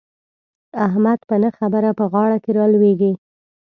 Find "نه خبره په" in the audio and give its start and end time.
1.43-2.05